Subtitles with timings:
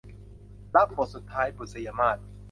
[0.75, 2.17] รักบทสุดท้าย- บุษยมาส